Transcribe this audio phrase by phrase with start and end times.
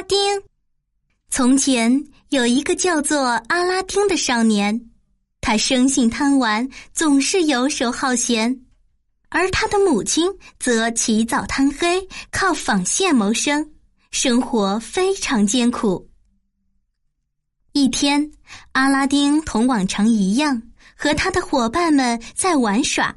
[0.00, 0.18] 拉丁。
[1.28, 4.80] 从前有一个叫做阿拉丁的少年，
[5.42, 8.62] 他生性贪玩，总是游手好闲，
[9.28, 13.72] 而他的母亲则起早贪黑，靠纺线谋生，
[14.10, 16.08] 生活非常艰苦。
[17.72, 18.32] 一天，
[18.72, 20.62] 阿拉丁同往常一样
[20.96, 23.14] 和他的伙伴们在玩耍。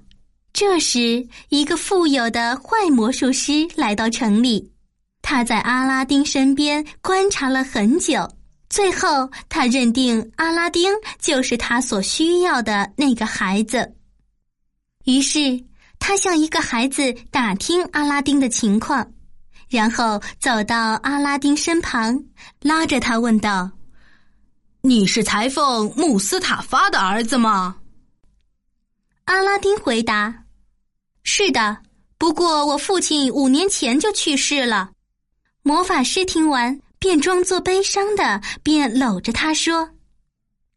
[0.51, 4.72] 这时，一个富有的坏魔术师来到城里。
[5.23, 8.29] 他在阿拉丁身边观察了很久，
[8.69, 13.95] 最后他认定阿拉丁就是他所需要的那个孩子。
[15.05, 15.63] 于是，
[15.97, 19.13] 他向一个孩子打听阿拉丁的情况，
[19.69, 22.21] 然后走到阿拉丁身旁，
[22.61, 23.71] 拉着他问道。
[24.81, 27.77] 你是裁缝穆斯塔法的儿子吗？
[29.23, 30.43] 阿拉丁回答
[31.23, 31.77] ：“是的，
[32.17, 34.91] 不过我父亲五年前就去世了。”
[35.65, 39.89] 魔法师听完，便装作悲伤的，便搂着他说：“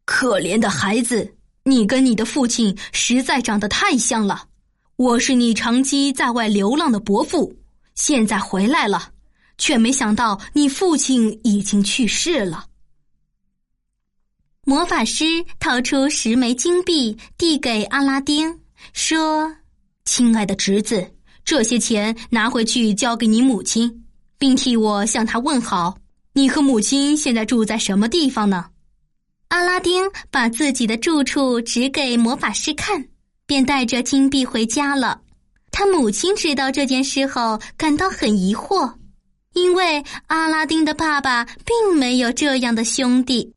[0.05, 4.47] 可怜的孩子，你跟你的父亲实在长得太像了。
[4.95, 7.53] 我是你长期在外流浪的伯父，
[7.95, 9.11] 现在回来了，
[9.57, 12.67] 却没想到你父亲已经去世了。”
[14.63, 15.25] 魔法师
[15.59, 18.57] 掏出十枚金币，递给阿拉丁，
[18.93, 19.53] 说
[20.05, 24.05] ：“亲爱的侄子，这些钱拿回去交给你母亲，
[24.37, 25.97] 并替我向他问好。
[26.33, 28.65] 你和母亲现在住在什么地方呢？”
[29.49, 33.07] 阿拉丁把自己的住处指给魔法师看，
[33.45, 35.21] 便带着金币回家了。
[35.71, 38.93] 他母亲知道这件事后，感到很疑惑，
[39.53, 43.53] 因为阿拉丁的爸爸并没有这样的兄弟。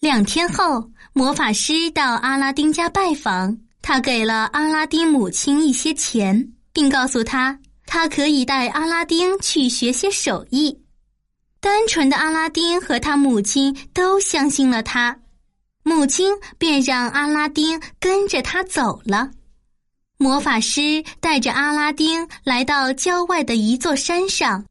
[0.00, 10.78] 两天后，魔法师到阿拉丁家拜访，他给了阿拉丁母亲一些钱，并告诉他，他可以带阿拉丁去学些手艺。
[11.60, 15.16] 单纯的阿拉丁和他母亲都相信了他，
[15.82, 19.30] 母亲便让阿拉丁跟着他走了。
[20.18, 24.64] 魔法师带着阿拉丁来到郊外的一座山上，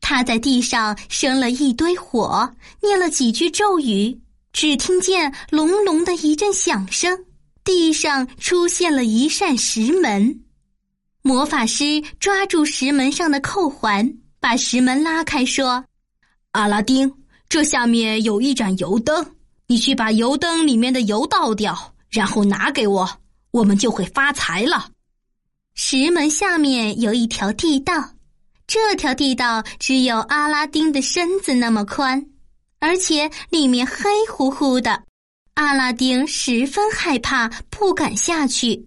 [0.00, 4.18] 他在地上生了一堆火，念了几句咒语。
[4.52, 7.16] 只听见隆隆的一阵响声，
[7.62, 10.42] 地上出现了一扇石门。
[11.22, 14.10] 魔法师抓住石门上的扣环，
[14.40, 15.84] 把石门拉开，说
[16.52, 17.12] ：“阿拉丁，
[17.48, 19.24] 这下面有一盏油灯，
[19.66, 23.08] 你去把油灯里面的油倒掉，然后拿给我，
[23.50, 24.88] 我们就会发财了。”
[25.76, 28.14] 石门下面有一条地道，
[28.66, 32.26] 这条地道只有阿拉丁的身子那么宽。
[32.82, 35.02] 而且里面黑乎乎的，
[35.52, 38.86] 阿拉丁十分害怕，不敢下去。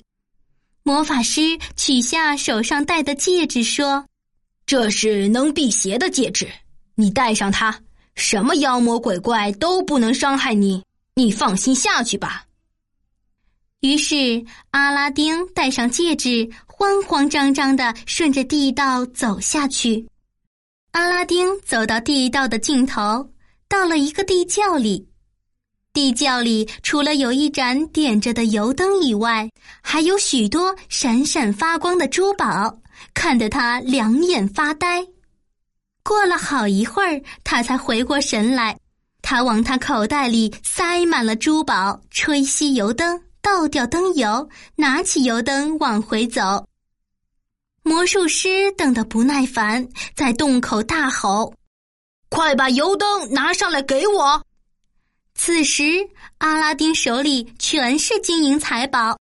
[0.83, 1.41] 魔法师
[1.77, 4.05] 取下手上戴的戒指，说
[4.67, 6.47] ：“这是能辟邪的戒指，
[6.95, 7.73] 你戴上它，
[8.15, 10.83] 什么妖魔鬼怪都不能伤害你。
[11.15, 12.43] 你放心下去吧。”
[13.79, 20.05] 于是阿拉丁戴上戒指，慌慌张张的顺着地道走下去。
[20.91, 23.29] 阿拉丁走到地道的尽头。
[23.69, 25.07] 到了一个地窖里，
[25.93, 29.47] 地窖里除了有一盏点着的油灯以外，
[29.79, 32.75] 还有许多闪闪发光的珠宝，
[33.13, 35.05] 看得他两眼发呆。
[36.03, 38.75] 过了好一会儿，他才回过神来。
[39.21, 46.67] 他往他口袋里塞满了珠宝，吹熄油灯，倒掉灯油，拿起油灯往回走。
[47.83, 51.53] 魔术师等得不耐烦，在洞口大吼。
[52.29, 54.43] 快把油灯拿上来给我！
[55.35, 55.83] 此时，
[56.37, 59.17] 阿拉丁手里全是金银财宝。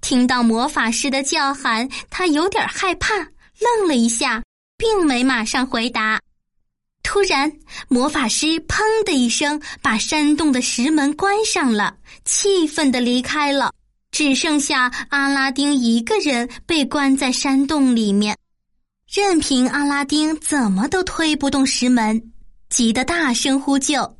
[0.00, 3.14] 听到魔法师的叫喊，他有点害怕，
[3.58, 4.42] 愣了一下，
[4.76, 6.20] 并没马上回答。
[7.02, 7.50] 突然，
[7.88, 13.72] 魔法师“砰”的一声把山洞的石门关上了，气愤的离开了。
[14.10, 18.36] 只剩下阿拉丁一个人被关在山洞里面，
[19.12, 22.32] 任凭阿拉丁怎么都推不动石门。
[22.68, 24.16] 急得大声呼救，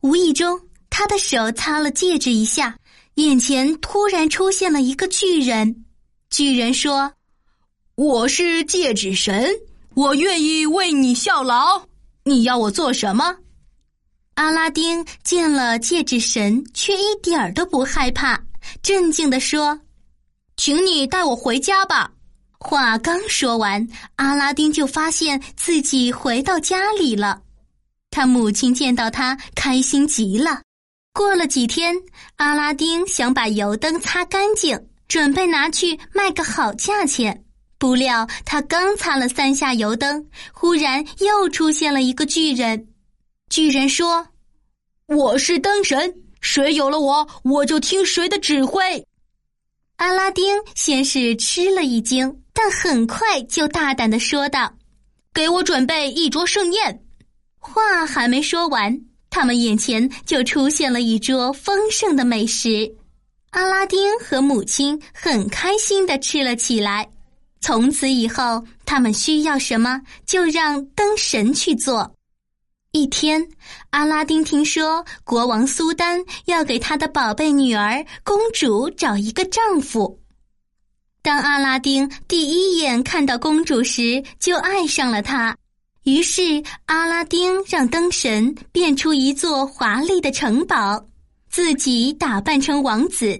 [0.00, 2.76] 无意中他的手擦了戒指一下，
[3.14, 5.84] 眼前突然出现了一个巨人。
[6.30, 7.12] 巨人说
[7.96, 9.50] ：“我是戒指神，
[9.94, 11.86] 我愿意为你效劳。
[12.24, 13.36] 你要我做什么？”
[14.34, 18.40] 阿拉丁见了戒指神，却一点儿都不害怕，
[18.82, 19.80] 镇静地说
[20.56, 22.10] ：“请你带我回家吧。”
[22.60, 23.86] 话刚说完，
[24.16, 27.40] 阿拉丁就发现自己回到家里了。
[28.10, 30.60] 他母亲见到他，开心极了。
[31.18, 31.96] 过了几天，
[32.36, 37.44] 阿拉丁想把油灯擦干净，准备拿去卖个好价钱。
[37.76, 42.86] 不料他刚擦了三下油灯，忽然又出现了一个巨人。
[43.50, 44.24] 巨人说
[45.10, 49.04] ：“我是灯神，谁有了我，我就听谁的指挥。”
[49.98, 54.72] 阿拉丁先是吃了一惊，但很快就大胆的说道
[55.34, 57.04] ：“给我准备一桌盛宴。”
[57.58, 58.96] 话还没说完，
[59.38, 62.92] 他们眼前就出现了一桌丰盛的美食。
[63.50, 67.08] 阿拉丁和母亲很开心的吃了起来。
[67.60, 72.12] 从此以后，他们需要什么就让灯神去做。
[72.90, 73.46] 一天，
[73.90, 80.18] 阿拉丁听说国王苏丹要给他的宝贝女儿公主找一个丈夫。
[81.22, 85.56] 当阿拉丁第一眼看到公主时，就爱上了她。
[86.04, 91.04] 于是，阿拉丁让灯神变出一座华丽的城堡，
[91.50, 93.38] 自己打扮成王子。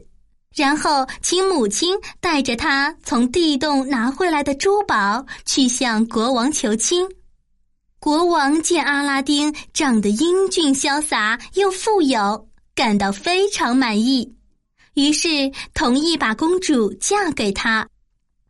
[0.54, 7.06] 然后，请母亲带着他从地洞拿回来的珠宝去向国王求亲。
[8.00, 14.34] 国王见阿拉丁长得英俊潇洒又富有，感到非常满意，
[14.94, 15.28] 于是
[15.74, 17.88] 同意把公主嫁给他。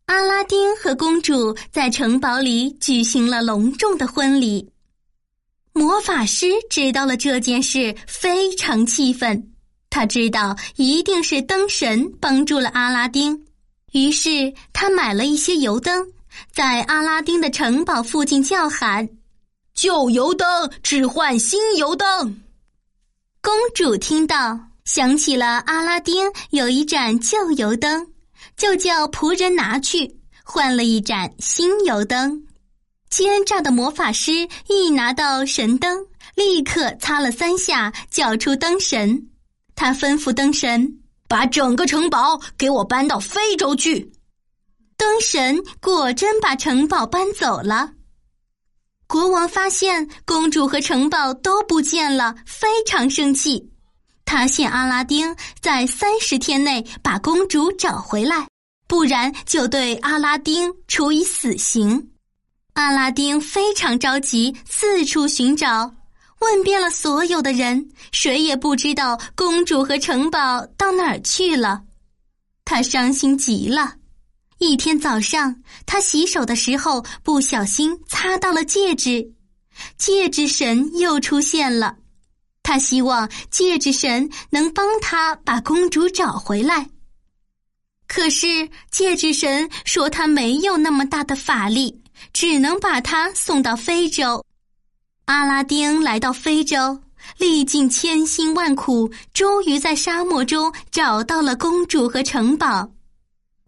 [0.08, 4.66] 阿拉丁和公主在城堡里举行了隆重的婚礼。
[5.74, 9.52] 魔法师知道了这件事，非常气愤。
[9.90, 13.38] 他知道一定是灯神帮助了阿拉丁，
[13.92, 16.06] 于是他买了一些油灯，
[16.54, 19.06] 在阿拉丁的城堡附近叫喊
[19.74, 22.40] ：“旧油灯只换新油灯。”
[23.42, 28.06] 公主听到，想起了阿拉丁有一盏旧油灯，
[28.58, 30.14] 就叫仆人拿去
[30.44, 32.44] 换了一盏新油灯。
[33.08, 34.32] 奸诈的魔法师
[34.68, 39.28] 一拿到神灯，立刻擦了三下，叫出灯神。
[39.74, 44.12] 他吩咐灯神把整个城堡给我搬到非洲去。
[44.96, 47.92] 灯神果真把城堡搬走了。
[49.06, 53.70] 国王发现公主和城堡都不见了，非常生气。
[54.28, 58.46] 他限阿拉丁在三十天内把公主找回来，
[58.86, 62.10] 不然就对阿拉丁处以死刑。
[62.74, 65.90] 阿拉丁非常着急，四处寻找。
[66.40, 71.80] 问遍了所有的人，谁也不知道公主和城堡到哪儿去了。
[72.66, 73.94] 他伤心极了。
[74.58, 79.32] 一天早上，他洗手的时候不小心擦到了戒指，
[79.96, 81.96] 戒指神又出现了。
[82.68, 86.86] 他希望戒指神能帮他把公主找回来。
[88.06, 91.98] 可是戒指神说他没有那么大的法力，
[92.34, 94.44] 只能把他送到非洲。
[95.24, 97.00] 阿拉丁来到非洲，
[97.38, 102.86] 历尽千辛万苦，终于在沙漠中找到了公主和城堡。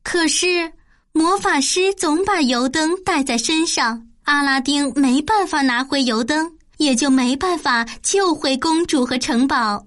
[0.03, 0.71] 可是
[1.13, 9.87] 魔法师总把油灯带在身上，阿拉丁没办法拿回油灯，也就没办法救回公主和城堡。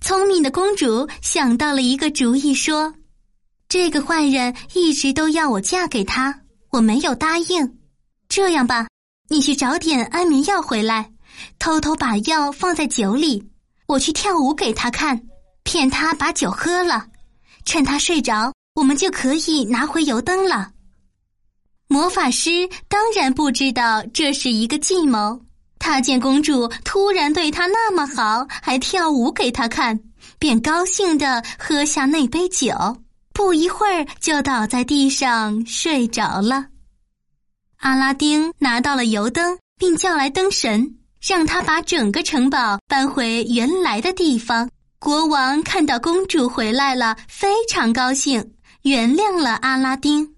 [0.00, 2.92] 聪明的公主想到了一个主意，说
[3.68, 7.78] ：“这个坏人一直都要我嫁给他，我没有答应。
[8.28, 8.88] 这样吧。”
[9.28, 11.10] 你去找点安眠药回来，
[11.58, 13.44] 偷偷把药放在酒里，
[13.86, 15.20] 我去跳舞给他看，
[15.64, 17.06] 骗他把酒喝了，
[17.64, 20.70] 趁他睡着，我们就可以拿回油灯了。
[21.88, 25.40] 魔法师当然不知道这是一个计谋，
[25.86, 29.96] 他见公主突然对他那么好，还跳舞给他看，
[30.36, 32.74] 便高兴的喝下那杯酒，
[33.32, 36.66] 不一会儿就倒在地上睡着了。
[37.76, 44.68] 阿拉丁拿到了油灯，并叫来灯神，让他把整个城堡搬回原来的地方。
[44.98, 50.35] 国王看到公主回来了，非常高兴，原谅了阿拉丁。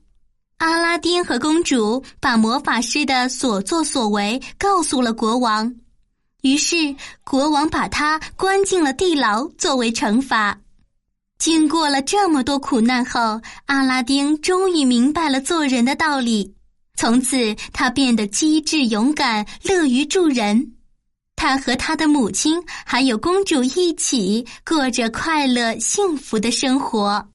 [0.59, 5.73] 阿拉丁和公主把魔法师的所作所为告诉了国王，
[6.43, 10.59] 于是国王把他关进了地牢作为惩罚。
[11.39, 16.53] 经过了这么多苦难后，阿拉丁终于明白了做人的道理。
[16.97, 20.73] 从此，他变得机智勇敢，乐于助人。
[21.37, 27.29] 他和他的母亲还有公主一起过着快乐幸福的生活。